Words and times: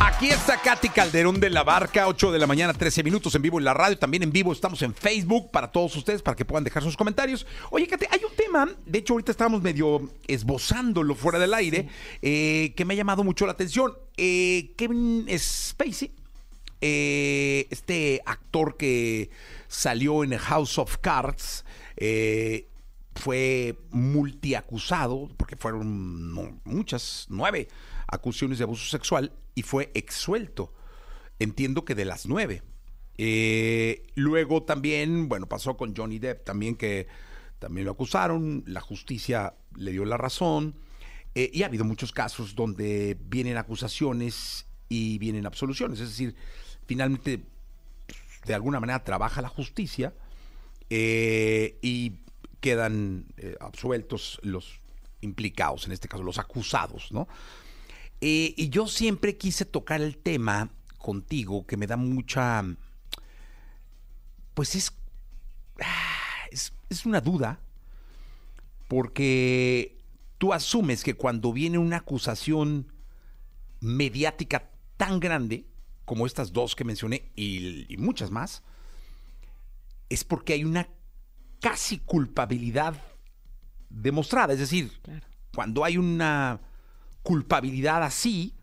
Aquí 0.00 0.28
está 0.28 0.60
Katy 0.60 0.88
Calderón 0.88 1.38
de 1.38 1.50
la 1.50 1.62
Barca, 1.62 2.08
8 2.08 2.32
de 2.32 2.38
la 2.38 2.46
mañana, 2.46 2.72
13 2.72 3.02
minutos 3.02 3.34
en 3.34 3.42
vivo 3.42 3.58
en 3.58 3.64
la 3.64 3.74
radio, 3.74 3.96
también 3.96 4.22
en 4.22 4.32
vivo 4.32 4.52
estamos 4.52 4.82
en 4.82 4.92
Facebook 4.92 5.50
para 5.50 5.70
todos 5.70 5.94
ustedes, 5.96 6.20
para 6.20 6.36
que 6.36 6.44
puedan 6.44 6.64
dejar 6.64 6.82
sus 6.82 6.96
comentarios. 6.96 7.46
Oye, 7.70 7.86
Katy, 7.86 8.06
hay 8.10 8.20
un 8.24 8.34
tema, 8.36 8.68
de 8.84 8.98
hecho 8.98 9.14
ahorita 9.14 9.30
estábamos 9.30 9.62
medio 9.62 10.10
esbozándolo 10.26 11.14
fuera 11.14 11.38
del 11.38 11.54
aire, 11.54 11.88
eh, 12.22 12.74
que 12.76 12.84
me 12.84 12.94
ha 12.94 12.96
llamado 12.96 13.22
mucho 13.22 13.46
la 13.46 13.52
atención. 13.52 13.92
Eh, 14.16 14.72
Kevin 14.76 15.26
Spacey, 15.38 16.12
eh, 16.80 17.66
este 17.70 18.20
actor 18.26 18.76
que 18.76 19.30
salió 19.68 20.24
en 20.24 20.36
House 20.36 20.78
of 20.78 20.98
Cards, 20.98 21.64
fue 23.14 23.78
multiacusado, 23.90 25.28
porque 25.36 25.56
fueron 25.56 26.58
muchas, 26.64 27.26
nueve 27.28 27.68
acusaciones 28.08 28.58
de 28.58 28.64
abuso 28.64 28.90
sexual, 28.90 29.32
y 29.54 29.62
fue 29.62 29.90
exsuelto. 29.94 30.72
Entiendo 31.38 31.84
que 31.84 31.94
de 31.94 32.04
las 32.04 32.26
nueve. 32.26 32.62
Eh, 33.16 34.06
luego 34.14 34.64
también, 34.64 35.28
bueno, 35.28 35.48
pasó 35.48 35.76
con 35.76 35.94
Johnny 35.94 36.18
Depp 36.18 36.44
también 36.44 36.74
que 36.74 37.06
también 37.58 37.86
lo 37.86 37.92
acusaron, 37.92 38.64
la 38.66 38.80
justicia 38.80 39.54
le 39.76 39.92
dio 39.92 40.04
la 40.04 40.16
razón. 40.16 40.76
Eh, 41.34 41.50
y 41.52 41.62
ha 41.62 41.66
habido 41.66 41.84
muchos 41.84 42.12
casos 42.12 42.54
donde 42.54 43.16
vienen 43.20 43.56
acusaciones 43.56 44.66
y 44.88 45.18
vienen 45.18 45.46
absoluciones. 45.46 46.00
Es 46.00 46.10
decir, 46.10 46.36
finalmente, 46.86 47.44
de 48.46 48.54
alguna 48.54 48.80
manera 48.80 49.02
trabaja 49.02 49.42
la 49.42 49.48
justicia 49.48 50.14
eh, 50.90 51.78
y 51.82 52.18
quedan 52.60 53.26
eh, 53.36 53.56
absueltos 53.60 54.38
los 54.42 54.80
implicados, 55.22 55.86
en 55.86 55.92
este 55.92 56.08
caso 56.08 56.22
los 56.22 56.38
acusados, 56.38 57.10
¿no? 57.10 57.26
Eh, 58.26 58.54
y 58.56 58.70
yo 58.70 58.86
siempre 58.86 59.36
quise 59.36 59.66
tocar 59.66 60.00
el 60.00 60.16
tema 60.16 60.70
contigo, 60.96 61.66
que 61.66 61.76
me 61.76 61.86
da 61.86 61.98
mucha, 61.98 62.64
pues 64.54 64.74
es, 64.74 64.94
ah, 65.78 66.46
es, 66.50 66.72
es 66.88 67.04
una 67.04 67.20
duda, 67.20 67.60
porque 68.88 69.98
tú 70.38 70.54
asumes 70.54 71.04
que 71.04 71.12
cuando 71.12 71.52
viene 71.52 71.76
una 71.76 71.98
acusación 71.98 72.90
mediática 73.80 74.70
tan 74.96 75.20
grande, 75.20 75.66
como 76.06 76.24
estas 76.24 76.50
dos 76.50 76.74
que 76.74 76.84
mencioné 76.84 77.30
y, 77.36 77.84
y 77.92 77.98
muchas 77.98 78.30
más, 78.30 78.62
es 80.08 80.24
porque 80.24 80.54
hay 80.54 80.64
una 80.64 80.88
casi 81.60 81.98
culpabilidad 81.98 82.94
demostrada. 83.90 84.54
Es 84.54 84.60
decir, 84.60 84.98
cuando 85.54 85.84
hay 85.84 85.98
una 85.98 86.62
culpabilidad 87.24 88.04
así, 88.04 88.54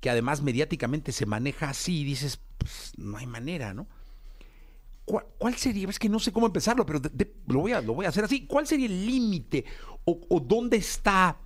que 0.00 0.10
además 0.10 0.42
mediáticamente 0.42 1.12
se 1.12 1.26
maneja 1.26 1.70
así, 1.70 2.02
dices, 2.02 2.40
pues, 2.58 2.92
no 2.96 3.18
hay 3.18 3.28
manera, 3.28 3.72
¿no? 3.72 3.86
¿Cuál, 5.04 5.56
sería? 5.56 5.88
Es 5.88 5.98
que 5.98 6.08
no 6.08 6.18
sé 6.18 6.32
cómo 6.32 6.46
empezarlo, 6.46 6.86
pero 6.86 7.00
lo, 7.46 7.60
voy 7.60 7.72
a, 7.72 7.80
lo 7.80 7.94
voy 7.94 8.06
a 8.06 8.08
hacer 8.08 8.24
así. 8.24 8.46
¿Cuál 8.46 8.66
sería 8.66 8.86
el 8.86 9.04
límite 9.04 9.64
o, 10.04 10.20
o 10.28 10.40
dónde 10.40 10.78
está 10.78 11.38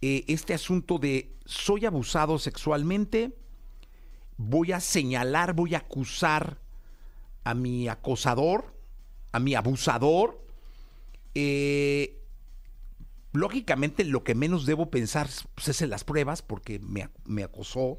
eh, 0.00 0.24
este 0.28 0.54
asunto 0.54 0.98
de 0.98 1.34
soy 1.44 1.84
abusado 1.84 2.38
sexualmente? 2.38 3.36
Voy 4.36 4.72
a 4.72 4.80
señalar, 4.80 5.52
voy 5.52 5.74
a 5.74 5.78
acusar 5.78 6.58
a 7.44 7.54
mi 7.54 7.88
acosador, 7.88 8.74
a 9.32 9.40
mi 9.40 9.54
abusador. 9.54 10.40
Eh, 11.34 12.21
lógicamente 13.32 14.04
lo 14.04 14.24
que 14.24 14.34
menos 14.34 14.66
debo 14.66 14.90
pensar 14.90 15.28
pues, 15.54 15.68
es 15.68 15.82
en 15.82 15.90
las 15.90 16.04
pruebas, 16.04 16.42
porque 16.42 16.78
me, 16.78 17.08
me 17.24 17.42
acosó, 17.42 17.98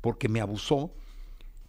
porque 0.00 0.28
me 0.28 0.40
abusó. 0.40 0.92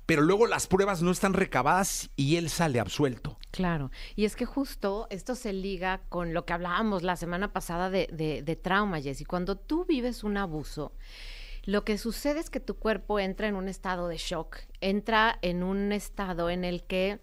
Pero 0.06 0.24
luego 0.24 0.48
las 0.48 0.66
pruebas 0.66 1.04
no 1.04 1.12
están 1.12 1.34
recabadas 1.34 2.10
y 2.16 2.38
él 2.38 2.50
sale 2.50 2.80
absuelto. 2.80 3.38
Claro, 3.52 3.92
y 4.16 4.26
es 4.26 4.36
que 4.36 4.46
justo 4.46 5.06
esto 5.12 5.36
se 5.36 5.54
liga 5.54 6.02
con 6.10 6.34
lo 6.34 6.46
que 6.46 6.54
hablábamos 6.54 7.04
la 7.04 7.16
semana 7.16 7.54
pasada 7.54 7.92
de, 7.92 8.08
de, 8.12 8.42
de 8.42 8.56
trauma, 8.56 9.02
Jessy. 9.02 9.24
Cuando 9.24 9.56
tú 9.56 9.86
vives 9.86 10.24
un 10.24 10.38
abuso, 10.38 10.94
lo 11.64 11.86
que 11.86 12.00
sucede 12.00 12.40
es 12.40 12.50
que 12.50 12.60
tu 12.60 12.78
cuerpo 12.78 13.20
entra 13.20 13.48
en 13.48 13.56
un 13.56 13.68
estado 13.68 14.08
de 14.08 14.18
shock, 14.18 14.58
entra 14.82 15.38
en 15.44 15.62
un 15.62 15.92
estado 15.92 16.50
en 16.50 16.64
el 16.64 16.84
que 16.84 17.20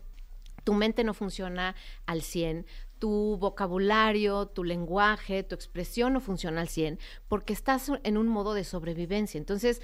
tu 0.63 0.75
mente 0.75 1.05
no 1.05 1.15
funciona 1.15 1.75
al 2.07 2.23
100, 2.23 2.67
tu 2.99 3.37
vocabulario, 3.39 4.47
tu 4.47 4.65
lenguaje, 4.65 5.43
tu 5.43 5.55
expresión 5.55 6.13
no 6.13 6.21
funciona 6.21 6.61
al 6.61 6.69
100, 6.69 6.99
porque 7.29 7.53
estás 7.53 7.91
en 8.03 8.17
un 8.17 8.29
modo 8.29 8.55
de 8.55 8.65
sobrevivencia. 8.65 9.39
Entonces, 9.39 9.83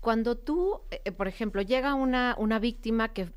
cuando 0.00 0.36
tú, 0.36 0.82
eh, 0.90 1.12
por 1.12 1.28
ejemplo, 1.28 1.62
llega 1.62 1.94
una, 1.94 2.36
una 2.38 2.58
víctima 2.58 3.12
que 3.12 3.30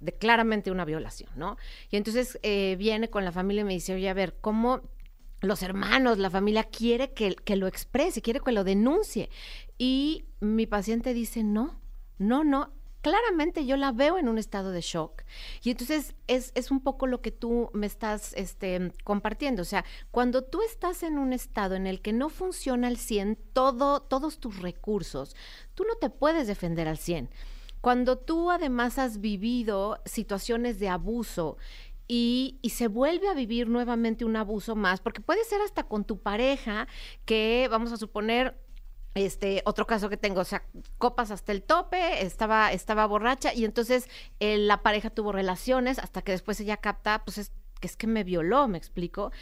de 0.00 0.12
claramente 0.12 0.70
una 0.70 0.84
violación, 0.84 1.30
¿no? 1.36 1.56
Y 1.90 1.96
entonces 1.96 2.38
eh, 2.42 2.76
viene 2.78 3.08
con 3.08 3.24
la 3.24 3.32
familia 3.32 3.62
y 3.62 3.64
me 3.64 3.72
dice, 3.72 3.94
oye, 3.94 4.08
a 4.08 4.14
ver, 4.14 4.36
¿cómo 4.40 4.82
los 5.40 5.62
hermanos, 5.62 6.18
la 6.18 6.30
familia 6.30 6.64
quiere 6.64 7.12
que, 7.12 7.34
que 7.34 7.56
lo 7.56 7.66
exprese, 7.66 8.22
quiere 8.22 8.40
que 8.40 8.52
lo 8.52 8.64
denuncie? 8.64 9.30
Y 9.78 10.24
mi 10.40 10.66
paciente 10.66 11.14
dice, 11.14 11.42
no, 11.42 11.80
no, 12.18 12.44
no, 12.44 12.70
claramente 13.04 13.66
yo 13.66 13.76
la 13.76 13.92
veo 13.92 14.16
en 14.16 14.30
un 14.30 14.38
estado 14.38 14.70
de 14.70 14.80
shock. 14.80 15.24
Y 15.62 15.70
entonces 15.70 16.14
es, 16.26 16.52
es 16.54 16.70
un 16.70 16.80
poco 16.80 17.06
lo 17.06 17.20
que 17.20 17.30
tú 17.30 17.68
me 17.74 17.86
estás 17.86 18.32
este, 18.32 18.92
compartiendo. 19.04 19.60
O 19.60 19.66
sea, 19.66 19.84
cuando 20.10 20.42
tú 20.42 20.62
estás 20.62 21.02
en 21.02 21.18
un 21.18 21.34
estado 21.34 21.74
en 21.74 21.86
el 21.86 22.00
que 22.00 22.14
no 22.14 22.30
funciona 22.30 22.88
al 22.88 22.96
100 22.96 23.38
todo, 23.52 24.00
todos 24.00 24.38
tus 24.40 24.62
recursos, 24.62 25.36
tú 25.74 25.84
no 25.84 25.96
te 25.96 26.08
puedes 26.08 26.46
defender 26.46 26.88
al 26.88 26.96
100. 26.96 27.28
Cuando 27.82 28.16
tú 28.16 28.50
además 28.50 28.98
has 28.98 29.20
vivido 29.20 30.00
situaciones 30.06 30.78
de 30.78 30.88
abuso 30.88 31.58
y, 32.08 32.58
y, 32.62 32.70
se 32.70 32.88
vuelve 32.88 33.28
a 33.28 33.34
vivir 33.34 33.68
nuevamente 33.68 34.24
un 34.24 34.36
abuso 34.36 34.76
más, 34.76 35.00
porque 35.00 35.20
puede 35.20 35.44
ser 35.44 35.60
hasta 35.60 35.84
con 35.84 36.04
tu 36.04 36.20
pareja, 36.20 36.86
que 37.26 37.66
vamos 37.70 37.92
a 37.92 37.96
suponer, 37.98 38.58
este 39.14 39.62
otro 39.64 39.86
caso 39.86 40.08
que 40.08 40.16
tengo, 40.16 40.40
o 40.40 40.44
sea, 40.44 40.64
copas 40.98 41.30
hasta 41.30 41.52
el 41.52 41.62
tope, 41.62 42.24
estaba, 42.24 42.72
estaba 42.72 43.06
borracha 43.06 43.54
y 43.54 43.64
entonces 43.64 44.08
eh, 44.40 44.58
la 44.58 44.82
pareja 44.82 45.10
tuvo 45.10 45.32
relaciones 45.32 45.98
hasta 45.98 46.22
que 46.22 46.32
después 46.32 46.58
ella 46.60 46.76
capta, 46.78 47.22
pues 47.24 47.38
es 47.38 47.52
que 47.80 47.86
es 47.86 47.96
que 47.96 48.06
me 48.06 48.24
violó, 48.24 48.68
me 48.68 48.78
explico. 48.78 49.32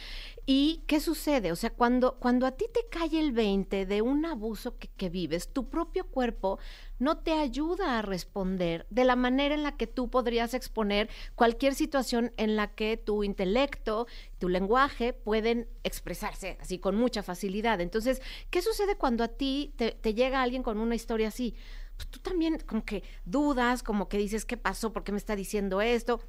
¿Y 0.45 0.83
qué 0.87 0.99
sucede? 0.99 1.51
O 1.51 1.55
sea, 1.55 1.69
cuando, 1.69 2.19
cuando 2.19 2.45
a 2.45 2.51
ti 2.51 2.65
te 2.73 2.81
cae 2.89 3.19
el 3.19 3.31
20 3.31 3.85
de 3.85 4.01
un 4.01 4.25
abuso 4.25 4.77
que, 4.77 5.09
vives, 5.09 5.53
tu 5.53 5.69
propio 5.69 6.05
cuerpo 6.05 6.59
no 6.99 7.17
te 7.17 7.31
ayuda 7.33 7.99
a 7.99 8.01
responder 8.01 8.85
de 8.89 9.05
la 9.05 9.15
manera 9.15 9.55
en 9.55 9.63
la 9.63 9.77
que 9.77 9.87
tú 9.87 10.09
podrías 10.09 10.53
exponer 10.53 11.09
cualquier 11.35 11.75
situación 11.75 12.33
en 12.37 12.55
la 12.55 12.73
que 12.73 12.97
tu 12.97 13.23
intelecto, 13.23 14.07
tu 14.39 14.49
lenguaje 14.49 15.13
pueden 15.13 15.69
expresarse 15.83 16.57
así 16.59 16.79
con 16.79 16.95
mucha 16.95 17.23
facilidad. 17.23 17.79
Entonces, 17.79 18.21
¿qué 18.49 18.61
sucede 18.61 18.97
cuando 18.97 19.23
a 19.23 19.29
ti 19.29 19.73
te, 19.77 19.91
te 19.91 20.13
llega 20.13 20.41
alguien 20.41 20.63
con 20.63 20.79
una 20.79 20.95
historia 20.95 21.29
así? 21.29 21.55
Pues 21.95 22.07
tú 22.09 22.19
también 22.19 22.59
como 22.65 22.83
que 22.83 23.03
dudas, 23.23 23.83
como 23.83 24.09
que 24.09 24.17
dices, 24.17 24.45
¿qué 24.45 24.57
pasó? 24.57 24.91
¿Por 24.91 25.03
qué 25.03 25.11
me 25.11 25.17
está 25.17 25.35
diciendo 25.35 25.81
esto? 25.81 26.19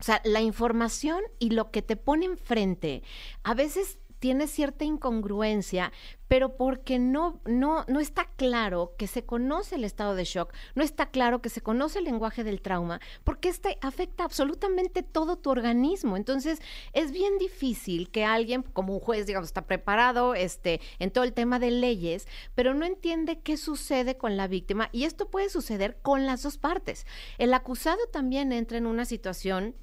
O 0.00 0.02
sea, 0.02 0.20
la 0.24 0.40
información 0.40 1.22
y 1.38 1.50
lo 1.50 1.70
que 1.70 1.82
te 1.82 1.96
pone 1.96 2.26
enfrente 2.26 3.02
a 3.42 3.54
veces 3.54 3.98
tiene 4.20 4.46
cierta 4.46 4.84
incongruencia, 4.84 5.92
pero 6.28 6.56
porque 6.56 6.98
no, 6.98 7.40
no, 7.46 7.84
no 7.88 8.00
está 8.00 8.26
claro 8.36 8.94
que 8.98 9.06
se 9.06 9.24
conoce 9.24 9.76
el 9.76 9.84
estado 9.84 10.14
de 10.14 10.24
shock, 10.24 10.52
no 10.74 10.84
está 10.84 11.06
claro 11.06 11.40
que 11.40 11.48
se 11.48 11.62
conoce 11.62 11.98
el 11.98 12.04
lenguaje 12.04 12.44
del 12.44 12.60
trauma, 12.60 13.00
porque 13.24 13.48
este 13.48 13.78
afecta 13.80 14.24
absolutamente 14.24 15.02
todo 15.02 15.36
tu 15.36 15.50
organismo. 15.50 16.18
Entonces, 16.18 16.60
es 16.92 17.12
bien 17.12 17.38
difícil 17.38 18.10
que 18.10 18.24
alguien, 18.24 18.62
como 18.62 18.92
un 18.92 19.00
juez, 19.00 19.26
digamos, 19.26 19.48
está 19.48 19.66
preparado 19.66 20.34
este, 20.34 20.82
en 20.98 21.10
todo 21.10 21.24
el 21.24 21.32
tema 21.32 21.58
de 21.58 21.70
leyes, 21.70 22.28
pero 22.54 22.74
no 22.74 22.84
entiende 22.84 23.40
qué 23.40 23.56
sucede 23.56 24.18
con 24.18 24.36
la 24.36 24.48
víctima. 24.48 24.90
Y 24.92 25.04
esto 25.04 25.30
puede 25.30 25.48
suceder 25.48 25.96
con 26.02 26.26
las 26.26 26.42
dos 26.42 26.58
partes. 26.58 27.06
El 27.38 27.54
acusado 27.54 28.06
también 28.12 28.52
entra 28.52 28.76
en 28.76 28.86
una 28.86 29.06
situación 29.06 29.74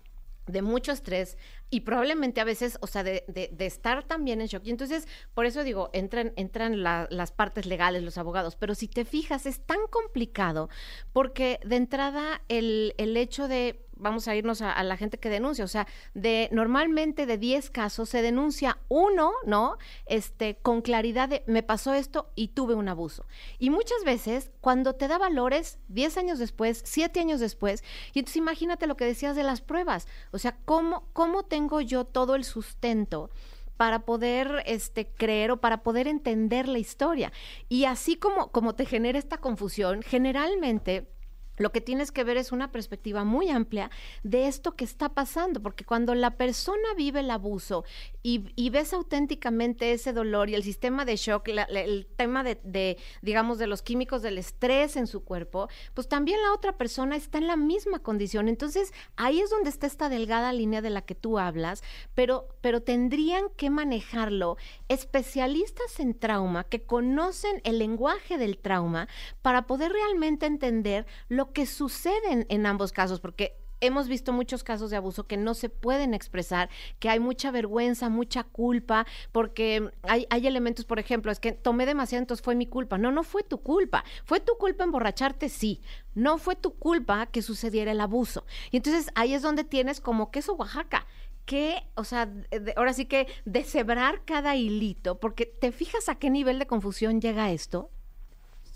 de 0.48 0.62
mucho 0.62 0.92
estrés 0.92 1.38
y 1.70 1.82
probablemente 1.82 2.42
a 2.42 2.46
veces, 2.46 2.78
o 2.82 2.88
sea, 2.88 3.04
de, 3.04 3.24
de, 3.28 3.50
de, 3.52 3.66
estar 3.66 4.04
también 4.04 4.42
en 4.42 4.48
shock. 4.48 4.66
Y 4.66 4.72
entonces, 4.72 5.08
por 5.34 5.46
eso 5.46 5.64
digo, 5.64 5.90
entran, 5.94 6.34
entran 6.36 6.82
la, 6.82 7.08
las 7.12 7.32
partes 7.32 7.66
legales, 7.66 8.04
los 8.04 8.18
abogados, 8.18 8.56
pero 8.56 8.74
si 8.74 8.88
te 8.88 9.06
fijas, 9.06 9.46
es 9.46 9.60
tan 9.62 9.80
complicado 9.90 10.70
porque 11.14 11.60
de 11.66 11.76
entrada 11.76 12.42
el, 12.48 12.96
el 12.98 13.18
hecho 13.18 13.48
de 13.48 13.87
vamos 14.00 14.28
a 14.28 14.36
irnos 14.36 14.62
a, 14.62 14.82
la 14.84 14.98
gente 14.98 15.18
que 15.18 15.30
denuncia, 15.30 15.66
o 15.66 15.68
sea, 15.68 15.88
de 16.14 16.50
normalmente 16.52 17.26
de 17.26 17.38
10 17.38 17.70
casos 17.70 18.10
se 18.10 18.22
denuncia 18.22 18.80
uno, 18.88 19.32
¿no? 19.46 19.78
Este, 20.06 20.58
con 20.62 20.82
claridad 20.82 21.30
de 21.30 21.44
me 21.48 21.64
pasó 21.64 21.94
esto 21.94 22.32
y 22.36 22.50
tuve 22.50 22.76
un 22.76 22.90
abuso. 22.90 23.26
Y 23.60 23.70
muchas 23.70 24.04
veces 24.04 24.52
cuando 24.62 24.94
te 24.94 25.08
da 25.08 25.18
valores 25.18 25.80
10 25.90 26.18
años 26.18 26.40
después, 26.40 26.82
7 26.86 27.20
años 27.20 27.40
después, 27.40 27.84
y 28.14 28.20
entonces 28.20 28.38
imagínate 28.38 28.88
lo 28.88 28.98
que 28.98 29.06
decías 29.06 29.36
de 29.36 29.44
las 29.44 29.62
pruebas, 29.62 30.08
o 30.32 30.40
sea, 30.40 30.58
¿cómo, 30.66 31.10
cómo 31.14 31.44
tengo 31.44 31.82
yo 31.82 32.06
todo 32.06 32.36
el 32.36 32.44
sustento? 32.44 33.30
para 33.78 34.06
poder 34.06 34.64
este, 34.66 35.08
creer 35.08 35.52
o 35.52 35.58
para 35.58 35.84
poder 35.84 36.08
entender 36.08 36.68
la 36.68 36.80
historia. 36.80 37.32
Y 37.70 37.86
así 37.86 38.16
como, 38.18 38.52
como 38.52 38.74
te 38.76 38.86
genera 38.86 39.20
esta 39.20 39.38
confusión, 39.38 40.02
generalmente 40.02 41.08
lo 41.58 41.72
que 41.72 41.82
tienes 41.82 42.12
que 42.12 42.24
ver 42.24 42.38
es 42.38 42.52
una 42.52 42.72
perspectiva 42.72 43.24
muy 43.24 43.50
amplia 43.50 43.92
de 44.24 44.48
esto 44.48 44.76
que 44.76 44.86
está 44.86 45.10
pasando, 45.10 45.62
porque 45.62 45.86
cuando 45.86 46.16
la 46.16 46.38
persona 46.38 46.94
vive 46.96 47.20
el 47.20 47.32
abuso 47.32 47.84
y, 48.24 48.70
ves 48.70 48.94
auténticamente 48.94 49.94
ese 49.94 50.12
dolor 50.12 50.50
y 50.50 50.56
el 50.56 50.62
sistema 50.62 51.06
de 51.06 51.16
shock, 51.16 51.48
el 51.48 52.08
tema 52.18 52.44
de, 52.44 52.98
digamos, 53.22 53.58
de 53.58 53.68
los 53.68 53.82
químicos 53.82 54.22
del 54.22 54.38
estrés 54.38 54.98
en 54.98 55.08
su 55.08 55.24
cuerpo, 55.24 55.70
pues 55.94 56.10
también 56.10 56.42
la 56.42 56.54
otra 56.54 56.78
persona 56.78 57.16
está 57.16 57.38
en 57.38 57.48
la 57.48 57.56
misma 57.56 58.00
condición. 58.00 58.50
Entonces, 58.50 58.94
ahí 59.16 59.40
es 59.40 59.50
donde 59.50 59.70
está 59.70 59.88
esta 59.88 60.10
delgada 60.10 60.52
línea 60.52 60.82
de 60.82 60.90
la 60.90 61.02
que 61.02 61.16
tú 61.16 61.40
hablas, 61.40 61.82
pero, 62.14 62.50
pero 62.62 62.82
tendrían 62.82 63.46
que 63.56 63.70
manejarlo 63.70 64.58
especialistas 64.90 66.00
en 66.00 66.14
trauma 66.14 66.66
que 66.66 66.84
conocen 66.84 67.62
el 67.64 67.80
lenguaje 67.80 68.38
del 68.38 68.58
trauma 68.58 69.08
para 69.42 69.66
poder 69.68 69.92
realmente 69.94 70.46
entender 70.46 71.06
lo 71.30 71.47
que 71.54 71.66
sucede 71.66 72.46
en 72.50 72.66
ambos 72.66 72.92
casos, 72.92 73.20
porque 73.20 73.58
hemos 73.82 74.08
visto 74.08 74.34
muchos 74.34 74.64
casos 74.64 74.90
de 74.90 74.98
abuso 74.98 75.28
que 75.28 75.38
no 75.38 75.54
se 75.54 75.70
pueden 75.70 76.14
expresar, 76.14 76.70
que 77.00 77.10
hay 77.10 77.20
mucha 77.20 77.52
vergüenza, 77.52 78.10
mucha 78.10 78.44
culpa, 78.44 79.06
porque 79.32 79.92
hay, 80.04 80.26
hay, 80.30 80.48
elementos, 80.48 80.86
por 80.86 81.00
ejemplo, 81.00 81.32
es 81.32 81.40
que 81.40 81.52
tomé 81.52 81.86
demasiado, 81.86 82.22
entonces 82.22 82.44
fue 82.44 82.56
mi 82.56 82.66
culpa. 82.66 82.98
No, 82.98 83.12
no 83.12 83.24
fue 83.24 83.44
tu 83.44 83.60
culpa. 83.60 84.04
Fue 84.26 84.40
tu 84.40 84.56
culpa 84.58 84.84
emborracharte, 84.84 85.50
sí. 85.50 85.82
No 86.16 86.38
fue 86.38 86.56
tu 86.56 86.74
culpa 86.76 87.28
que 87.28 87.42
sucediera 87.42 87.92
el 87.92 88.02
abuso. 88.02 88.46
Y 88.72 88.78
entonces 88.78 89.12
ahí 89.16 89.34
es 89.34 89.42
donde 89.42 89.64
tienes 89.64 90.02
como 90.02 90.32
queso 90.32 90.54
Oaxaca 90.54 91.06
que, 91.46 91.82
o 91.96 92.04
sea, 92.04 92.30
ahora 92.76 92.92
sí 92.92 93.06
que 93.06 93.28
deshebrar 93.46 94.26
cada 94.26 94.58
hilito, 94.58 95.18
porque 95.18 95.46
te 95.46 95.72
fijas 95.72 96.10
a 96.10 96.16
qué 96.16 96.30
nivel 96.30 96.60
de 96.60 96.68
confusión 96.68 97.22
llega 97.22 97.52
esto. 97.52 97.90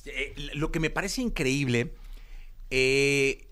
Eh, 0.06 0.34
lo 0.54 0.72
que 0.72 0.80
me 0.80 0.90
parece 0.90 1.22
increíble 1.22 1.94
eh, 2.72 3.48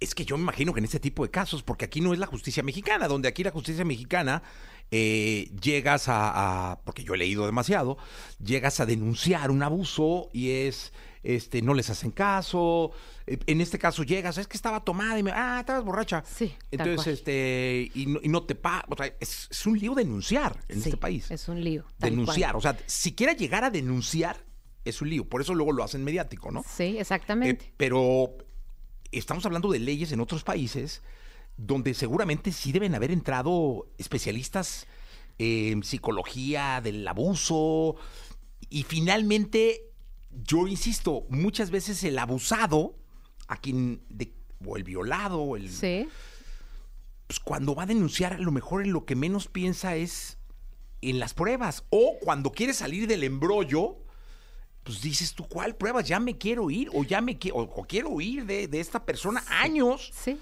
es 0.00 0.14
que 0.14 0.24
yo 0.24 0.36
me 0.36 0.42
imagino 0.42 0.72
que 0.72 0.80
en 0.80 0.84
este 0.84 1.00
tipo 1.00 1.24
de 1.24 1.30
casos, 1.30 1.62
porque 1.62 1.84
aquí 1.84 2.00
no 2.00 2.12
es 2.12 2.18
la 2.18 2.26
justicia 2.26 2.62
mexicana, 2.62 3.08
donde 3.08 3.28
aquí 3.28 3.42
la 3.42 3.50
justicia 3.50 3.84
mexicana 3.84 4.42
eh, 4.90 5.50
llegas 5.60 6.04
a, 6.08 6.80
porque 6.84 7.04
yo 7.04 7.14
he 7.14 7.18
leído 7.18 7.46
demasiado, 7.46 7.96
llegas 8.42 8.80
a 8.80 8.86
denunciar 8.86 9.50
un 9.50 9.62
abuso 9.62 10.30
y 10.32 10.50
es, 10.50 10.92
este, 11.22 11.62
no 11.62 11.74
les 11.74 11.90
hacen 11.90 12.10
caso. 12.10 12.92
Eh, 13.26 13.38
en 13.46 13.60
este 13.60 13.78
caso 13.78 14.02
llegas, 14.02 14.36
es 14.38 14.46
que 14.46 14.56
estaba 14.56 14.84
tomada 14.84 15.18
y 15.18 15.22
me, 15.22 15.32
ah, 15.32 15.58
estabas 15.60 15.84
borracha. 15.84 16.22
Sí. 16.26 16.54
Entonces, 16.70 17.18
este, 17.18 17.90
y 17.94 18.06
no, 18.06 18.42
te 18.42 18.54
paga, 18.54 18.84
o 18.88 18.96
sea, 18.96 19.12
es, 19.18 19.66
un 19.66 19.78
lío 19.78 19.94
denunciar 19.94 20.60
en 20.68 20.78
este 20.78 20.96
país. 20.96 21.30
Es 21.30 21.48
un 21.48 21.64
lío. 21.64 21.84
Denunciar, 21.98 22.56
o 22.56 22.60
sea, 22.60 22.76
siquiera 22.86 23.32
llegar 23.32 23.64
a 23.64 23.70
denunciar 23.70 24.44
es 24.84 25.00
un 25.02 25.10
lío. 25.10 25.28
Por 25.28 25.40
eso 25.40 25.54
luego 25.54 25.72
lo 25.72 25.84
hacen 25.84 26.04
mediático, 26.04 26.50
¿no? 26.50 26.64
Sí, 26.68 26.96
exactamente. 26.98 27.64
Eh, 27.64 27.72
pero 27.76 28.36
estamos 29.12 29.44
hablando 29.46 29.70
de 29.70 29.78
leyes 29.78 30.12
en 30.12 30.20
otros 30.20 30.44
países 30.44 31.02
donde 31.56 31.94
seguramente 31.94 32.52
sí 32.52 32.72
deben 32.72 32.94
haber 32.94 33.10
entrado 33.10 33.88
especialistas 33.98 34.86
en 35.38 35.82
psicología 35.82 36.80
del 36.82 37.06
abuso 37.06 37.96
y 38.70 38.82
finalmente 38.84 39.90
yo 40.30 40.66
insisto, 40.66 41.26
muchas 41.28 41.70
veces 41.70 42.02
el 42.04 42.18
abusado 42.18 42.96
a 43.46 43.56
quien 43.56 44.02
o 44.66 44.76
el 44.76 44.84
violado 44.84 45.56
el 45.56 45.70
sí. 45.70 46.08
pues 47.26 47.38
cuando 47.40 47.74
va 47.74 47.84
a 47.84 47.86
denunciar 47.86 48.34
a 48.34 48.38
lo 48.38 48.50
mejor 48.50 48.82
en 48.82 48.92
lo 48.92 49.04
que 49.04 49.14
menos 49.14 49.48
piensa 49.48 49.96
es 49.96 50.38
en 51.02 51.18
las 51.18 51.34
pruebas 51.34 51.84
o 51.90 52.16
cuando 52.20 52.50
quiere 52.50 52.72
salir 52.72 53.06
del 53.06 53.22
embrollo 53.22 54.03
pues 54.84 55.00
dices 55.00 55.34
tú, 55.34 55.48
¿cuál 55.48 55.74
pruebas? 55.74 56.06
Ya 56.06 56.20
me 56.20 56.36
quiero 56.36 56.70
ir 56.70 56.90
o 56.92 57.02
ya 57.02 57.20
me 57.20 57.38
quiero, 57.38 57.58
o, 57.58 57.86
quiero 57.86 58.20
ir 58.20 58.44
de, 58.44 58.68
esta 58.78 59.04
persona 59.04 59.42
años. 59.48 60.12
Sí. 60.14 60.38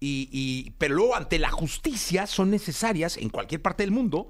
Y, 0.00 0.28
y, 0.32 0.70
pero 0.78 0.94
luego 0.94 1.16
ante 1.16 1.38
la 1.38 1.50
justicia 1.50 2.26
son 2.26 2.50
necesarias 2.50 3.16
en 3.16 3.28
cualquier 3.28 3.60
parte 3.60 3.82
del 3.82 3.90
mundo, 3.90 4.28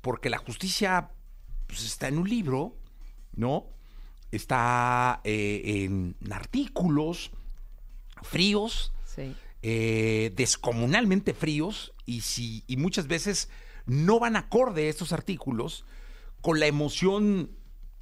porque 0.00 0.28
la 0.28 0.38
justicia 0.38 1.10
pues, 1.66 1.84
está 1.84 2.08
en 2.08 2.18
un 2.18 2.28
libro, 2.28 2.76
¿no? 3.34 3.66
Está 4.32 5.20
eh, 5.24 5.84
en 5.84 6.16
artículos 6.30 7.30
fríos, 8.22 8.92
eh, 9.62 10.32
descomunalmente 10.34 11.32
fríos, 11.32 11.92
y, 12.06 12.22
si, 12.22 12.64
y 12.66 12.76
muchas 12.76 13.06
veces 13.06 13.48
no 13.86 14.18
van 14.18 14.36
acorde 14.36 14.88
estos 14.88 15.12
artículos 15.12 15.84
con 16.40 16.58
la 16.58 16.66
emoción 16.66 17.50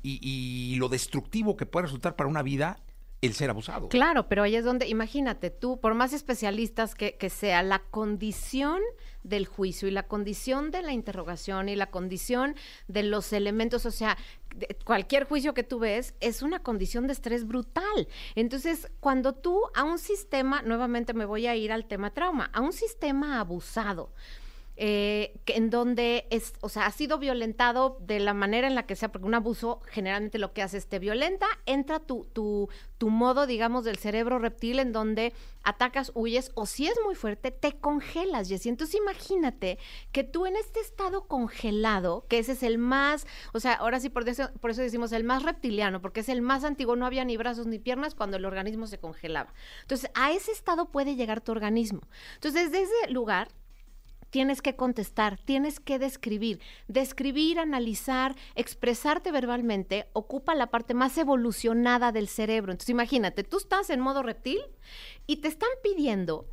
y, 0.03 0.77
lo 0.79 0.89
destructivo 0.89 1.57
que 1.57 1.67
puede 1.67 1.87
resultar 1.87 2.17
para 2.17 2.29
una 2.29 2.43
vida 2.43 2.81
el 3.21 3.35
ser 3.35 3.51
abusado. 3.51 3.89
Claro, 3.89 4.29
pero 4.29 4.45
ahí 4.45 4.55
es 4.55 4.65
donde, 4.65 4.87
imagínate 4.87 5.51
tú, 5.51 5.81
por 5.81 5.95
más 5.95 6.13
especialistas 6.13 6.95
que, 6.95 7.17
que, 7.17 7.31
sea, 7.31 7.65
la 7.65 7.81
condición 7.81 8.81
del 9.25 9.47
juicio 9.47 9.89
y 9.89 9.91
la 9.91 10.05
condición 10.05 10.71
de 10.71 10.83
la 10.83 10.93
interrogación 10.93 11.69
y 11.69 11.75
la 11.75 11.91
condición 11.91 12.55
de 12.87 13.03
los 13.03 13.33
elementos, 13.33 13.87
o 13.87 13.91
sea, 13.91 14.17
cualquier 14.85 15.25
juicio 15.25 15.55
que 15.55 15.65
tú 15.65 15.79
ves 15.79 16.15
es 16.21 16.43
una 16.43 16.61
condición 16.61 17.07
de 17.07 17.13
estrés 17.13 17.47
brutal. 17.47 18.09
Entonces, 18.35 18.91
cuando 19.01 19.35
tú 19.35 19.63
a 19.75 19.85
un 19.85 19.99
sistema, 19.99 20.63
nuevamente 20.63 21.13
me 21.13 21.25
voy 21.25 21.47
a 21.47 21.57
ir 21.57 21.73
al 21.73 21.87
tema 21.87 22.13
trauma, 22.13 22.51
a 22.53 22.61
un 22.61 22.73
sistema 22.73 23.41
abusado, 23.41 24.13
eh, 24.81 25.41
en 25.47 25.71
donde 25.71 26.29
es, 26.31 26.53
o 26.61 26.69
sea, 26.69 26.87
ha 26.87 26.93
sido 26.93 27.19
violentado 27.19 27.99
de 28.01 28.21
la 28.21 28.33
manera 28.33 28.69
en 28.69 28.77
la 28.77 28.87
que 28.87 28.95
sea, 28.95 29.11
porque 29.11 29.27
un 29.27 29.35
abuso 29.35 29.81
generalmente 29.87 30.39
lo 30.39 30.53
que 30.53 30.63
hace 30.63 30.77
es 30.79 30.87
te 30.87 31.01
violenta, 31.01 31.47
entra 31.67 31.99
tu, 31.99 32.29
tu, 32.33 32.69
tu 32.97 33.11
modo, 33.11 33.49
digamos, 33.49 33.85
del 33.85 33.99
cerebro 33.99 34.39
reptil 34.39 34.79
en 34.79 34.93
donde 34.93 35.33
atacas, 35.65 36.13
huyes, 36.15 36.53
o 36.55 36.65
si 36.65 36.87
es 36.87 36.95
muy 37.05 37.17
fuerte, 37.17 37.51
te 37.51 37.73
congelas, 37.73 38.49
Jessy. 38.49 38.69
Entonces 38.69 38.95
imagínate 39.01 39.81
que 40.13 40.23
tú 40.23 40.47
en 40.47 40.55
este 40.55 40.79
estado 40.79 41.27
congelado, 41.27 42.25
que 42.29 42.39
ese 42.39 42.53
es 42.53 42.63
el 42.63 42.79
más, 42.79 43.27
o 43.53 43.59
sea, 43.59 43.73
ahora 43.73 43.99
sí 43.99 44.11
por 44.11 44.29
eso, 44.29 44.49
por 44.61 44.71
eso 44.71 44.83
decimos 44.83 45.11
el 45.11 45.25
más 45.25 45.43
reptiliano, 45.43 46.01
porque 46.01 46.21
es 46.21 46.29
el 46.29 46.41
más 46.41 46.63
antiguo, 46.63 46.95
no 46.95 47.05
había 47.05 47.25
ni 47.25 47.37
brazos 47.37 47.67
ni 47.67 47.81
piernas 47.81 48.15
cuando 48.15 48.37
el 48.37 48.45
organismo 48.45 48.87
se 48.87 48.99
congelaba. 48.99 49.53
Entonces, 49.83 50.09
a 50.15 50.31
ese 50.31 50.53
estado 50.53 50.93
puede 50.93 51.17
llegar 51.17 51.41
tu 51.41 51.51
organismo. 51.51 52.03
Entonces, 52.35 52.71
desde 52.71 52.85
ese 52.85 53.11
lugar, 53.11 53.49
tienes 54.31 54.63
que 54.63 54.77
contestar, 54.77 55.39
tienes 55.45 55.81
que 55.81 55.99
describir. 55.99 56.61
Describir, 56.87 57.59
analizar, 57.59 58.37
expresarte 58.55 59.33
verbalmente 59.33 60.09
ocupa 60.13 60.55
la 60.55 60.69
parte 60.69 60.95
más 60.95 61.17
evolucionada 61.19 62.13
del 62.13 62.29
cerebro. 62.29 62.73
Entonces 62.73 62.91
imagínate, 62.91 63.45
tú 63.45 63.59
estás 63.59 63.91
en 63.91 64.01
modo 64.01 64.23
reptil 64.23 64.61
y 65.27 65.37
te 65.37 65.49
están 65.49 65.71
pidiendo 65.83 66.47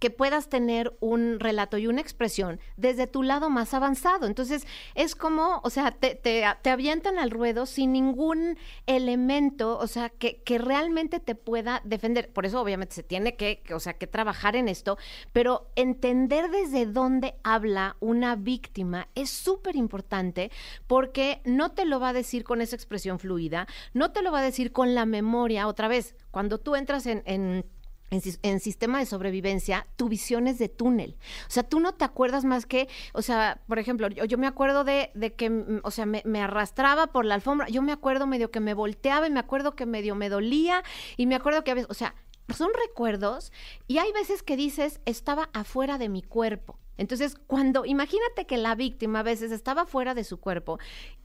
que 0.00 0.10
puedas 0.10 0.48
tener 0.48 0.96
un 1.00 1.38
relato 1.38 1.78
y 1.78 1.86
una 1.86 2.00
expresión 2.00 2.58
desde 2.76 3.06
tu 3.06 3.22
lado 3.22 3.50
más 3.50 3.74
avanzado. 3.74 4.26
Entonces, 4.26 4.66
es 4.94 5.14
como, 5.14 5.60
o 5.62 5.70
sea, 5.70 5.92
te, 5.92 6.14
te, 6.14 6.44
avientan 6.70 7.18
al 7.18 7.30
ruedo 7.30 7.66
sin 7.66 7.92
ningún 7.92 8.56
elemento, 8.86 9.78
o 9.78 9.86
sea, 9.86 10.08
que, 10.08 10.42
que, 10.42 10.58
realmente 10.58 11.20
te 11.20 11.34
pueda 11.34 11.82
defender. 11.84 12.32
Por 12.32 12.46
eso, 12.46 12.60
obviamente, 12.60 12.94
se 12.94 13.02
tiene 13.02 13.36
que, 13.36 13.62
o 13.74 13.78
sea, 13.80 13.92
que 13.92 14.06
trabajar 14.06 14.56
en 14.56 14.68
esto, 14.68 14.96
pero 15.32 15.70
entender 15.76 16.50
desde 16.50 16.86
dónde 16.86 17.34
habla 17.44 17.96
una 18.00 18.36
víctima 18.36 19.08
es 19.14 19.28
súper 19.28 19.76
importante 19.76 20.50
porque 20.86 21.42
no 21.44 21.72
te 21.72 21.84
lo 21.84 22.00
va 22.00 22.08
a 22.08 22.14
decir 22.14 22.42
con 22.42 22.62
esa 22.62 22.76
expresión 22.76 23.18
fluida, 23.18 23.66
no 23.92 24.12
te 24.12 24.22
lo 24.22 24.32
va 24.32 24.40
a 24.40 24.42
decir 24.42 24.72
con 24.72 24.94
la 24.94 25.04
memoria. 25.04 25.68
Otra 25.68 25.88
vez, 25.88 26.14
cuando 26.30 26.58
tú 26.58 26.74
entras 26.74 27.04
en, 27.04 27.22
en 27.26 27.66
en, 28.10 28.60
sistema 28.60 28.98
de 28.98 29.06
sobrevivencia, 29.06 29.86
tu 29.96 30.08
visión 30.08 30.46
es 30.46 30.58
de 30.58 30.68
túnel. 30.68 31.16
O 31.46 31.50
sea, 31.50 31.62
tú 31.62 31.80
no 31.80 31.94
te 31.94 32.04
acuerdas 32.04 32.44
más 32.44 32.66
que, 32.66 32.88
o 33.12 33.22
sea, 33.22 33.60
por 33.66 33.78
ejemplo, 33.78 34.08
yo, 34.08 34.38
me 34.38 34.46
acuerdo 34.46 34.84
de, 34.84 35.10
que, 35.36 35.50
mm, 35.50 35.80
o 35.82 35.90
sea, 35.90 36.06
me, 36.06 36.22
arrastraba 36.42 37.08
por 37.08 37.24
la 37.24 37.34
alfombra, 37.34 37.68
yo 37.68 37.82
me 37.82 37.92
acuerdo 37.92 38.26
medio 38.26 38.50
que 38.50 38.60
me 38.60 38.74
volteaba 38.74 39.26
y 39.26 39.30
me 39.30 39.40
acuerdo 39.40 39.76
que 39.76 39.86
medio 39.86 40.14
me 40.14 40.28
dolía 40.28 40.82
y 41.16 41.26
me 41.26 41.34
acuerdo 41.34 41.64
que 41.64 41.70
a 41.70 41.74
veces, 41.74 41.90
o 41.90 41.94
sea, 41.94 42.14
son 42.54 42.70
recuerdos 42.74 43.52
y 43.86 43.98
hay 43.98 44.12
veces 44.12 44.42
que 44.42 44.56
dices, 44.56 45.00
estaba 45.04 45.50
afuera 45.52 45.98
de 45.98 46.08
mi 46.08 46.22
cuerpo. 46.22 46.78
Entonces, 46.96 47.36
cuando, 47.46 47.86
imagínate 47.86 48.46
que 48.46 48.58
la 48.58 48.74
víctima 48.74 49.20
a 49.20 49.22
veces 49.22 49.52
estaba 49.52 49.86
fuera 49.86 50.14
de 50.14 50.24
su 50.24 50.38
cuerpo 50.38 50.78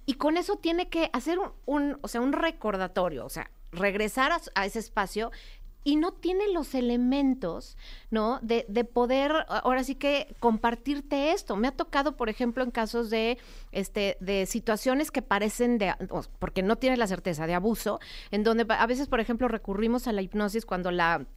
y 0.06 0.14
con 0.14 0.38
eso 0.38 0.56
tiene 0.56 0.88
que 0.88 1.10
hacer 1.12 1.38
un, 1.66 1.98
o 2.02 2.08
sea, 2.08 2.22
un 2.22 2.32
recordatorio, 2.32 3.26
o 3.26 3.30
sea, 3.30 3.52
regresar 3.72 4.32
a, 4.56 4.66
ese 4.66 4.80
espacio 4.80 5.32
y 5.86 5.98
no 5.98 6.12
tiene 6.12 6.52
los 6.52 6.74
elementos, 6.74 7.78
¿no? 8.10 8.40
De, 8.42 8.66
de, 8.68 8.84
poder, 8.86 9.32
ahora 9.48 9.84
sí 9.84 9.94
que 9.94 10.36
compartirte 10.40 11.32
esto. 11.32 11.56
Me 11.56 11.68
ha 11.68 11.72
tocado, 11.72 12.18
por 12.18 12.28
ejemplo, 12.28 12.64
en 12.64 12.72
casos 12.72 13.12
de, 13.12 13.38
este, 13.72 14.18
de 14.20 14.48
situaciones 14.48 15.12
que 15.12 15.22
parecen 15.22 15.78
de, 15.78 15.94
porque 16.40 16.64
no 16.64 16.76
tienes 16.78 16.98
la 16.98 17.06
certeza, 17.06 17.46
de 17.46 17.54
abuso, 17.54 18.00
en 18.32 18.44
donde 18.44 18.66
a 18.68 18.88
veces, 18.88 19.08
por 19.08 19.20
ejemplo, 19.20 19.48
recurrimos 19.48 20.08
a 20.08 20.12
la 20.12 20.24
hipnosis 20.24 20.66
cuando 20.66 20.90
la 20.90 21.28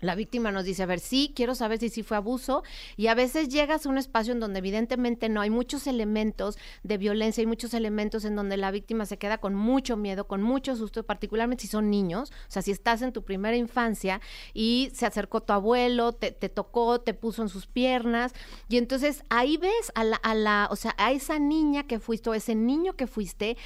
la 0.00 0.14
víctima 0.14 0.52
nos 0.52 0.64
dice, 0.64 0.82
a 0.82 0.86
ver, 0.86 1.00
sí, 1.00 1.32
quiero 1.34 1.54
saber 1.54 1.78
si 1.78 1.88
sí 1.88 2.02
fue 2.02 2.16
abuso. 2.16 2.62
Y 2.96 3.06
a 3.06 3.14
veces 3.14 3.48
llegas 3.48 3.86
a 3.86 3.88
un 3.88 3.98
espacio 3.98 4.32
en 4.32 4.40
donde 4.40 4.58
evidentemente 4.58 5.28
no 5.28 5.40
hay 5.40 5.50
muchos 5.50 5.86
elementos 5.86 6.58
de 6.82 6.98
violencia, 6.98 7.42
hay 7.42 7.46
muchos 7.46 7.72
elementos 7.74 8.24
en 8.24 8.36
donde 8.36 8.56
la 8.56 8.70
víctima 8.70 9.06
se 9.06 9.18
queda 9.18 9.38
con 9.38 9.54
mucho 9.54 9.96
miedo, 9.96 10.26
con 10.26 10.42
mucho 10.42 10.76
susto, 10.76 11.04
particularmente 11.04 11.62
si 11.62 11.68
son 11.68 11.90
niños. 11.90 12.30
O 12.48 12.50
sea, 12.50 12.62
si 12.62 12.70
estás 12.70 13.02
en 13.02 13.12
tu 13.12 13.22
primera 13.22 13.56
infancia 13.56 14.20
y 14.52 14.90
se 14.92 15.06
acercó 15.06 15.42
tu 15.42 15.52
abuelo, 15.52 16.12
te, 16.12 16.30
tocó, 16.48 17.00
te 17.00 17.14
puso 17.14 17.42
en 17.42 17.48
sus 17.48 17.66
piernas. 17.66 18.32
Y 18.68 18.76
entonces 18.76 19.24
ahí 19.30 19.56
ves 19.56 19.92
a 19.94 20.04
la, 20.04 20.16
a 20.16 20.34
la, 20.34 20.68
o 20.70 20.76
sea, 20.76 20.94
a 20.98 21.12
esa 21.12 21.38
niña 21.38 21.86
que 21.86 21.98
fuiste 21.98 22.30
o 22.30 22.34
ese 22.34 22.54
niño 22.54 22.94
que 22.94 23.06
fuiste 23.06 23.56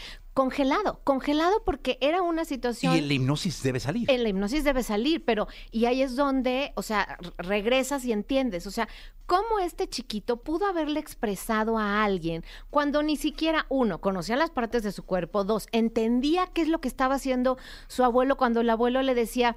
congelado, 0.41 1.01
congelado 1.05 1.63
porque 1.67 1.99
era 2.01 2.23
una 2.23 2.47
situación... 2.47 2.95
Y 2.95 2.99
en 3.01 3.09
la 3.09 3.13
hipnosis 3.15 3.63
debe 3.63 3.79
salir. 3.79 4.11
En 4.11 4.23
la 4.23 4.31
hipnosis 4.31 4.65
debe 4.65 4.83
salir, 4.83 5.23
pero 5.23 5.49
y 5.71 5.85
ahí 5.85 6.01
es 6.01 6.17
donde, 6.17 6.73
o 6.77 6.83
sea, 6.83 7.19
regresas 7.37 8.07
y 8.07 8.13
entiendes, 8.13 8.67
o 8.67 8.71
sea, 8.71 8.89
cómo 9.27 9.59
este 9.59 9.87
chiquito 9.87 10.39
pudo 10.39 10.65
haberle 10.65 10.99
expresado 10.99 11.77
a 11.77 12.03
alguien 12.03 12.43
cuando 12.71 13.03
ni 13.03 13.19
siquiera 13.19 13.67
uno 13.69 14.01
conocía 14.01 14.35
las 14.35 14.49
partes 14.49 14.83
de 14.83 14.93
su 14.93 15.03
cuerpo, 15.03 15.45
dos, 15.45 15.67
entendía 15.73 16.47
qué 16.47 16.63
es 16.63 16.69
lo 16.69 16.81
que 16.81 16.89
estaba 16.89 17.17
haciendo 17.17 17.59
su 17.87 18.03
abuelo 18.03 18.39
cuando 18.39 18.63
el 18.63 18.71
abuelo 18.71 19.03
le 19.03 19.15
decía, 19.15 19.57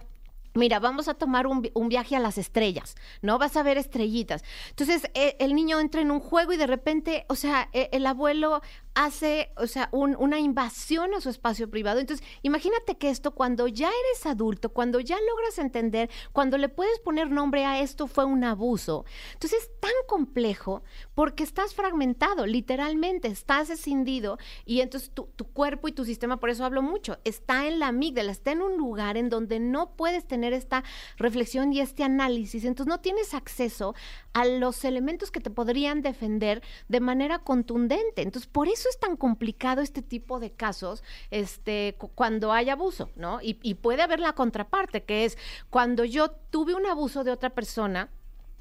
Mira, 0.55 0.79
vamos 0.79 1.07
a 1.07 1.15
tomar 1.15 1.47
un, 1.47 1.89
viaje 1.89 2.15
a 2.15 2.19
las 2.19 2.37
estrellas, 2.37 2.95
¿no? 3.23 3.39
Vas 3.39 3.57
a 3.57 3.63
ver 3.63 3.79
estrellitas. 3.79 4.43
Entonces, 4.69 5.09
e, 5.15 5.35
el 5.39 5.55
niño 5.55 5.79
entra 5.79 6.01
en 6.01 6.11
un 6.11 6.19
juego 6.19 6.53
y 6.53 6.57
de 6.57 6.67
repente, 6.67 7.25
o 7.27 7.35
sea, 7.35 7.69
e, 7.73 7.89
el 7.91 8.05
abuelo 8.05 8.61
hace, 8.95 9.51
o 9.57 9.67
sea, 9.67 9.89
una 9.91 10.39
invasión 10.39 11.13
a 11.13 11.21
su 11.21 11.29
espacio 11.29 11.69
privado. 11.69 11.99
Entonces, 11.99 12.25
imagínate 12.41 12.95
que 12.97 13.09
esto 13.09 13.31
cuando 13.31 13.67
ya 13.67 13.87
eres 13.87 14.25
adulto, 14.25 14.69
cuando 14.69 14.99
ya 14.99 15.17
logras 15.29 15.57
entender, 15.57 16.09
cuando 16.31 16.57
le 16.57 16.69
puedes 16.69 16.99
poner 16.99 17.29
nombre 17.29 17.65
a 17.65 17.79
esto 17.79 18.07
fue 18.07 18.25
un 18.25 18.43
abuso. 18.43 19.05
Entonces, 19.33 19.63
es 19.63 19.79
tan 19.79 19.91
complejo 20.07 20.83
porque 21.15 21.43
estás 21.43 21.73
fragmentado, 21.73 22.45
literalmente, 22.45 23.27
estás 23.27 23.69
escindido 23.69 24.37
y 24.65 24.81
entonces 24.81 25.11
tu, 25.11 25.25
tu 25.35 25.45
cuerpo 25.45 25.87
y 25.87 25.91
tu 25.91 26.05
sistema, 26.05 26.37
por 26.37 26.49
eso 26.49 26.65
hablo 26.65 26.81
mucho, 26.81 27.17
está 27.23 27.67
en 27.67 27.79
la 27.79 27.87
amígdala, 27.87 28.31
está 28.31 28.51
en 28.51 28.61
un 28.61 28.77
lugar 28.77 29.17
en 29.17 29.29
donde 29.29 29.59
no 29.59 29.95
puedes 29.95 30.27
tener 30.27 30.53
esta 30.53 30.83
reflexión 31.17 31.73
y 31.73 31.79
este 31.79 32.03
análisis. 32.03 32.63
Entonces, 32.65 32.89
no 32.89 32.99
tienes 32.99 33.33
acceso 33.33 33.95
a 34.33 34.45
los 34.45 34.85
elementos 34.85 35.31
que 35.31 35.39
te 35.39 35.49
podrían 35.49 36.01
defender 36.01 36.61
de 36.87 36.99
manera 36.99 37.39
contundente. 37.39 38.21
Entonces, 38.21 38.49
por 38.49 38.67
eso 38.67 38.82
es 38.89 38.99
tan 38.99 39.17
complicado 39.17 39.81
este 39.81 40.01
tipo 40.01 40.39
de 40.39 40.51
casos 40.51 41.03
este, 41.31 41.95
cuando 42.15 42.51
hay 42.51 42.69
abuso, 42.69 43.09
¿no? 43.15 43.41
Y, 43.41 43.59
y 43.61 43.75
puede 43.75 44.01
haber 44.01 44.19
la 44.19 44.33
contraparte, 44.33 45.03
que 45.03 45.25
es 45.25 45.37
cuando 45.69 46.03
yo 46.03 46.31
tuve 46.31 46.73
un 46.73 46.85
abuso 46.85 47.23
de 47.23 47.31
otra 47.31 47.49
persona, 47.49 48.09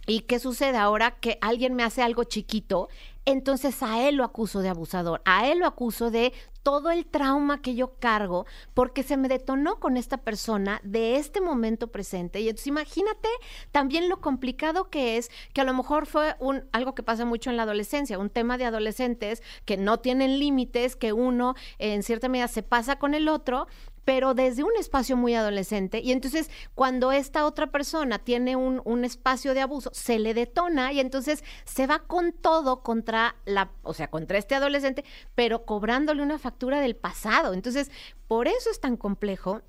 ¿Y 0.07 0.21
qué 0.23 0.41
sucede 0.41 0.79
ahora 0.79 1.12
que 1.12 1.38
alguien 1.41 1.75
me 1.75 1.85
hace 1.85 2.02
algo 2.02 2.25
chiquito? 2.25 2.88
Entonces 3.25 3.83
a 3.85 4.02
él 4.09 4.17
lo 4.17 4.25
acuso 4.25 4.61
de 4.61 4.69
abusador, 4.69 5.23
a 5.25 5.47
él 5.47 5.61
lo 5.61 5.67
acuso 5.67 6.11
de 6.11 6.33
todo 6.62 6.90
el 6.90 7.07
trauma 7.07 7.61
que 7.61 7.75
yo 7.75 7.95
cargo 7.99 8.47
porque 8.75 9.02
se 9.02 9.16
me 9.16 9.28
detonó 9.28 9.81
con 9.81 9.97
esta 9.97 10.19
persona 10.19 10.81
de 10.85 11.16
este 11.16 11.40
momento 11.40 11.88
presente. 11.88 12.40
Y 12.40 12.49
entonces 12.49 12.69
imagínate 12.69 13.28
también 13.71 14.09
lo 14.09 14.21
complicado 14.21 14.90
que 14.90 15.16
es, 15.16 15.31
que 15.52 15.61
a 15.61 15.64
lo 15.64 15.75
mejor 15.75 16.07
fue 16.07 16.37
un 16.38 16.64
algo 16.73 16.95
que 16.95 17.02
pasa 17.02 17.25
mucho 17.25 17.50
en 17.50 17.57
la 17.57 17.64
adolescencia, 17.64 18.19
un 18.19 18.31
tema 18.31 18.59
de 18.59 18.64
adolescentes 18.64 19.42
que 19.64 19.76
no 19.76 20.00
tienen 20.00 20.38
límites, 20.38 20.97
que 20.97 21.12
uno 21.12 21.54
en 21.78 22.02
cierta 22.02 22.28
medida 22.28 22.49
se 22.49 22.62
pasa 22.62 22.97
con 22.97 23.14
el 23.14 23.28
otro, 23.28 23.66
pero 24.04 24.35
desde 24.35 24.62
un 24.64 24.76
espacio 24.78 25.16
muy 25.16 25.35
adolescente. 25.35 26.00
Y 26.00 26.12
entonces, 26.12 26.50
cuando 26.75 27.12
esta 27.12 27.44
otra 27.47 27.71
persona 27.71 28.18
tiene 28.18 28.56
un, 28.56 28.82
un, 28.85 29.04
espacio 29.04 29.54
de 29.54 29.61
abuso, 29.61 29.90
se 29.92 30.18
le 30.18 30.35
detona 30.35 30.92
y 30.92 31.00
entonces 31.00 31.44
se 31.64 31.87
va 31.87 32.00
con 32.00 32.32
todo 32.32 32.82
contra 32.82 33.37
la, 33.44 33.71
o 33.82 33.94
sea, 33.94 34.09
contra 34.09 34.38
este 34.38 34.54
adolescente, 34.54 35.04
pero 35.35 35.64
cobrándole 35.64 36.23
una 36.23 36.38
factura 36.38 36.80
del 36.80 36.97
pasado. 36.97 37.54
Entonces, 37.54 37.90
por 38.28 38.49
eso 38.49 38.71
es 38.71 38.80
tan 38.80 38.97
complejo 38.97 39.62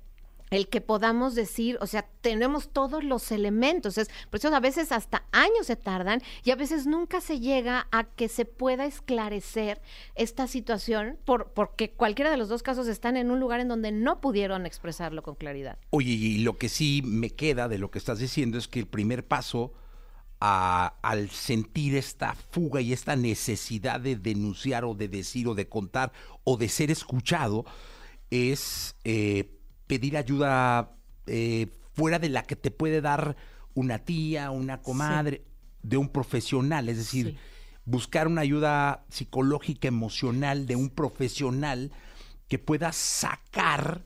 el 0.54 0.68
que 0.68 0.80
podamos 0.80 1.34
decir, 1.34 1.78
o 1.80 1.86
sea, 1.86 2.06
tenemos 2.20 2.70
todos 2.70 3.02
los 3.02 3.32
elementos. 3.32 3.98
Es, 3.98 4.08
por 4.30 4.38
eso 4.38 4.54
a 4.54 4.60
veces 4.60 4.92
hasta 4.92 5.24
años 5.32 5.66
se 5.66 5.76
tardan 5.76 6.22
y 6.44 6.50
a 6.50 6.56
veces 6.56 6.86
nunca 6.86 7.20
se 7.20 7.40
llega 7.40 7.88
a 7.90 8.04
que 8.04 8.28
se 8.28 8.44
pueda 8.44 8.86
esclarecer 8.86 9.82
esta 10.14 10.46
situación 10.46 11.18
por, 11.24 11.52
porque 11.52 11.90
cualquiera 11.90 12.30
de 12.30 12.36
los 12.36 12.48
dos 12.48 12.62
casos 12.62 12.86
están 12.86 13.16
en 13.16 13.30
un 13.30 13.40
lugar 13.40 13.60
en 13.60 13.68
donde 13.68 13.92
no 13.92 14.20
pudieron 14.20 14.66
expresarlo 14.66 15.22
con 15.22 15.34
claridad. 15.34 15.78
Oye, 15.90 16.12
y 16.12 16.38
lo 16.38 16.56
que 16.56 16.68
sí 16.68 17.02
me 17.04 17.30
queda 17.30 17.68
de 17.68 17.78
lo 17.78 17.90
que 17.90 17.98
estás 17.98 18.18
diciendo 18.18 18.58
es 18.58 18.68
que 18.68 18.80
el 18.80 18.86
primer 18.86 19.26
paso 19.26 19.72
a, 20.40 20.94
al 21.02 21.30
sentir 21.30 21.96
esta 21.96 22.34
fuga 22.34 22.80
y 22.80 22.92
esta 22.92 23.16
necesidad 23.16 24.00
de 24.00 24.16
denunciar 24.16 24.84
o 24.84 24.94
de 24.94 25.08
decir 25.08 25.48
o 25.48 25.54
de 25.54 25.68
contar 25.68 26.12
o 26.44 26.56
de 26.56 26.68
ser 26.68 26.90
escuchado 26.90 27.64
es... 28.30 28.94
Eh, 29.04 29.53
pedir 29.86 30.16
ayuda 30.16 30.96
eh, 31.26 31.68
fuera 31.92 32.18
de 32.18 32.28
la 32.28 32.42
que 32.42 32.56
te 32.56 32.70
puede 32.70 33.00
dar 33.00 33.36
una 33.74 33.98
tía, 33.98 34.50
una 34.50 34.82
comadre, 34.82 35.44
de 35.82 35.96
un 35.96 36.08
profesional, 36.08 36.88
es 36.88 36.96
decir, 36.96 37.36
buscar 37.84 38.26
una 38.26 38.40
ayuda 38.40 39.04
psicológica, 39.10 39.88
emocional 39.88 40.66
de 40.66 40.76
un 40.76 40.90
profesional 40.90 41.92
que 42.48 42.58
pueda 42.58 42.92
sacar 42.92 44.04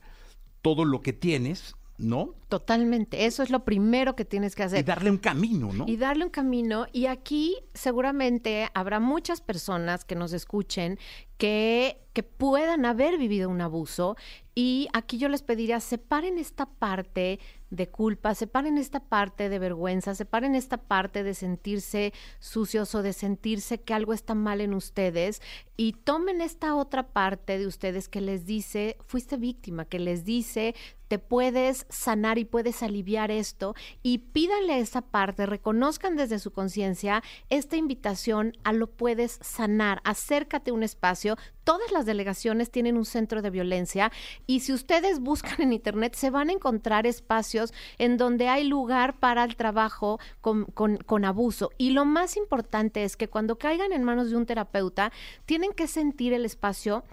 todo 0.62 0.84
lo 0.84 1.00
que 1.00 1.12
tienes, 1.12 1.76
¿no? 1.96 2.34
Totalmente, 2.48 3.26
eso 3.26 3.42
es 3.42 3.50
lo 3.50 3.64
primero 3.64 4.16
que 4.16 4.24
tienes 4.24 4.54
que 4.54 4.64
hacer. 4.64 4.80
Y 4.80 4.82
darle 4.82 5.10
un 5.10 5.18
camino, 5.18 5.72
¿no? 5.72 5.84
Y 5.86 5.96
darle 5.96 6.24
un 6.24 6.30
camino. 6.30 6.86
Y 6.92 7.06
aquí 7.06 7.56
seguramente 7.74 8.68
habrá 8.74 9.00
muchas 9.00 9.40
personas 9.40 10.04
que 10.04 10.14
nos 10.14 10.32
escuchen 10.32 10.98
que, 11.36 12.00
que 12.18 12.24
puedan 12.24 12.84
haber 12.84 13.16
vivido 13.16 13.48
un 13.48 13.60
abuso. 13.60 14.16
Y 14.56 14.88
aquí 14.92 15.18
yo 15.18 15.28
les 15.28 15.42
pediría, 15.42 15.78
separen 15.78 16.36
esta 16.36 16.66
parte 16.66 17.38
de 17.70 17.88
culpa, 17.88 18.34
separen 18.34 18.76
esta 18.76 18.98
parte 18.98 19.48
de 19.48 19.60
vergüenza, 19.60 20.16
separen 20.16 20.56
esta 20.56 20.78
parte 20.78 21.22
de 21.22 21.34
sentirse 21.34 22.12
sucios 22.40 22.94
o 22.96 23.02
de 23.02 23.12
sentirse 23.12 23.80
que 23.80 23.94
algo 23.94 24.12
está 24.14 24.34
mal 24.34 24.60
en 24.60 24.74
ustedes 24.74 25.42
y 25.76 25.92
tomen 25.92 26.40
esta 26.40 26.74
otra 26.74 27.08
parte 27.08 27.56
de 27.56 27.68
ustedes 27.68 28.08
que 28.08 28.20
les 28.20 28.46
dice, 28.46 28.96
fuiste 29.06 29.36
víctima, 29.36 29.84
que 29.84 30.00
les 30.00 30.24
dice, 30.24 30.74
te 31.06 31.18
puedes 31.18 31.86
sanar 31.88 32.38
y 32.38 32.44
puedes 32.44 32.82
aliviar 32.82 33.30
esto 33.30 33.74
y 34.02 34.18
pídanle 34.18 34.80
esa 34.80 35.02
parte, 35.02 35.46
reconozcan 35.46 36.16
desde 36.16 36.38
su 36.38 36.52
conciencia 36.52 37.22
esta 37.48 37.76
invitación 37.76 38.54
a 38.64 38.72
lo 38.72 38.88
puedes 38.88 39.38
sanar, 39.40 40.00
acércate 40.04 40.70
a 40.70 40.74
un 40.74 40.82
espacio. 40.82 41.36
Todas 41.68 41.92
las 41.92 42.06
delegaciones 42.06 42.70
tienen 42.70 42.96
un 42.96 43.04
centro 43.04 43.42
de 43.42 43.50
violencia 43.50 44.10
y 44.46 44.60
si 44.60 44.72
ustedes 44.72 45.20
buscan 45.20 45.60
en 45.60 45.74
internet 45.74 46.14
se 46.14 46.30
van 46.30 46.48
a 46.48 46.54
encontrar 46.54 47.06
espacios 47.06 47.74
en 47.98 48.16
donde 48.16 48.48
hay 48.48 48.64
lugar 48.64 49.18
para 49.18 49.44
el 49.44 49.54
trabajo 49.54 50.18
con, 50.40 50.64
con 50.64 51.24
abuso. 51.26 51.70
Y 51.76 51.90
lo 51.90 52.06
más 52.06 52.38
importante 52.38 53.04
es 53.04 53.18
que 53.18 53.28
cuando 53.28 53.58
caigan 53.58 53.92
en 53.92 54.02
manos 54.02 54.30
de 54.30 54.36
un 54.36 54.46
terapeuta, 54.46 55.12
tienen 55.44 55.74
que 55.74 55.88
sentir 55.88 56.32
el 56.32 56.46
espacio 56.46 57.04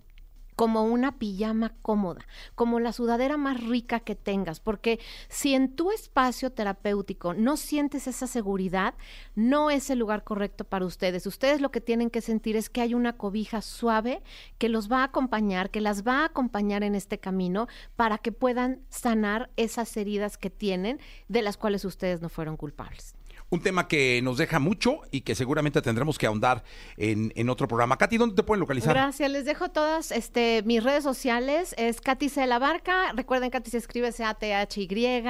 como 0.56 0.84
una 0.84 1.18
pijama 1.18 1.74
cómoda, 1.82 2.26
como 2.56 2.80
la 2.80 2.94
sudadera 2.94 3.38
más 3.38 3.64
rica 3.64 4.00
que 4.00 4.16
tengas, 4.16 4.60
porque 4.60 5.00
si 5.28 5.54
en 5.54 5.76
tu 5.76 5.92
espacio 5.92 6.52
terapéutico 6.52 7.34
no 7.34 7.58
sientes 7.58 8.08
esa 8.08 8.28
seguridad, 8.28 8.96
no 9.36 9.70
es 9.70 9.90
el 9.90 10.00
lugar 10.00 10.24
correcto 10.24 10.64
para 10.64 10.86
ustedes. 10.86 11.26
Ustedes 11.28 11.62
lo 11.62 11.72
que 11.72 11.82
tienen 11.82 12.10
que 12.10 12.22
sentir 12.22 12.56
es 12.56 12.70
que 12.70 12.82
hay 12.82 12.94
una 12.94 13.18
cobija 13.18 13.62
suave 13.62 14.22
que 14.58 14.70
los 14.70 14.92
va 14.92 15.00
a 15.00 15.06
acompañar, 15.06 15.70
que 15.70 15.82
las 15.82 16.06
va 16.06 16.22
a 16.22 16.26
acompañar 16.26 16.84
en 16.84 16.96
este 16.96 17.20
camino 17.20 17.68
para 17.96 18.18
que 18.18 18.32
puedan 18.32 18.82
sanar 18.90 19.50
esas 19.58 19.96
heridas 19.98 20.38
que 20.38 20.50
tienen 20.50 21.00
de 21.28 21.42
las 21.42 21.58
cuales 21.58 21.86
ustedes 21.86 22.22
no 22.22 22.30
fueron 22.30 22.58
culpables. 22.58 23.15
Un 23.56 23.62
tema 23.62 23.88
que 23.88 24.20
nos 24.22 24.38
deja 24.38 24.60
mucho 24.60 25.00
y 25.12 25.22
que 25.22 25.34
seguramente 25.34 25.82
tendremos 25.82 26.18
que 26.18 26.28
ahondar 26.28 26.66
en, 26.98 27.32
en 27.38 27.50
otro 27.50 27.70
programa. 27.70 27.98
Katy, 27.98 28.18
¿dónde 28.18 28.36
te 28.36 28.44
pueden 28.44 28.60
localizar? 28.60 28.94
Gracias, 28.94 29.32
les 29.32 29.46
dejo 29.46 29.70
todas 29.70 30.12
este, 30.12 30.62
mis 30.66 30.84
redes 30.84 31.06
sociales. 31.06 31.74
Es 31.78 32.02
Katy 32.02 32.28
C. 32.28 32.42
de 32.42 32.48
la 32.48 32.60
Barca. 32.60 33.14
Recuerden, 33.14 33.50
Katy 33.52 33.72
se 33.72 33.78
escribe 33.78 34.12
C-A-T-H-Y. 34.12 35.24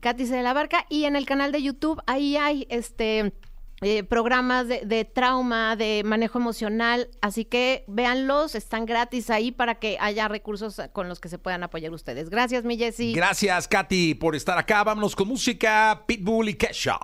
Katy 0.00 0.26
C. 0.26 0.36
de 0.36 0.42
la 0.42 0.52
Barca. 0.52 0.84
Y 0.90 1.04
en 1.04 1.16
el 1.16 1.24
canal 1.24 1.52
de 1.52 1.62
YouTube, 1.62 2.02
ahí 2.06 2.36
hay 2.36 2.66
este 2.68 3.32
eh, 3.80 4.02
programas 4.02 4.68
de, 4.68 4.82
de 4.84 5.06
trauma, 5.06 5.74
de 5.74 6.02
manejo 6.04 6.38
emocional, 6.38 7.08
así 7.22 7.46
que 7.46 7.84
véanlos, 7.88 8.54
están 8.54 8.84
gratis 8.84 9.30
ahí 9.30 9.52
para 9.52 9.76
que 9.76 9.96
haya 10.00 10.28
recursos 10.28 10.82
con 10.92 11.08
los 11.08 11.18
que 11.18 11.30
se 11.30 11.38
puedan 11.38 11.62
apoyar 11.62 11.90
ustedes. 11.94 12.28
Gracias, 12.28 12.64
mi 12.64 12.76
Jessy. 12.76 13.14
Gracias, 13.14 13.66
Katy, 13.66 14.16
por 14.16 14.36
estar 14.36 14.58
acá. 14.58 14.84
Vámonos 14.84 15.16
con 15.16 15.28
música, 15.28 16.04
Pitbull 16.06 16.50
y 16.50 16.54
Kesha. 16.56 16.98